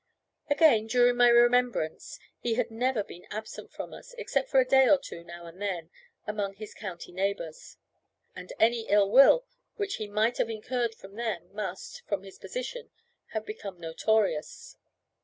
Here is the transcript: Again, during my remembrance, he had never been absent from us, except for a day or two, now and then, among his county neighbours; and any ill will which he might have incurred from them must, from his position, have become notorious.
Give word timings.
Again, 0.49 0.87
during 0.87 1.15
my 1.17 1.27
remembrance, 1.29 2.17
he 2.39 2.55
had 2.55 2.71
never 2.71 3.03
been 3.03 3.27
absent 3.29 3.71
from 3.71 3.93
us, 3.93 4.15
except 4.17 4.49
for 4.49 4.59
a 4.59 4.65
day 4.65 4.89
or 4.89 4.97
two, 4.97 5.23
now 5.23 5.45
and 5.45 5.61
then, 5.61 5.91
among 6.25 6.55
his 6.55 6.73
county 6.73 7.11
neighbours; 7.11 7.77
and 8.35 8.51
any 8.59 8.87
ill 8.89 9.11
will 9.11 9.45
which 9.75 9.97
he 9.97 10.07
might 10.07 10.37
have 10.39 10.49
incurred 10.49 10.95
from 10.95 11.13
them 11.17 11.53
must, 11.53 12.01
from 12.07 12.23
his 12.23 12.39
position, 12.39 12.89
have 13.33 13.45
become 13.45 13.79
notorious. 13.79 14.75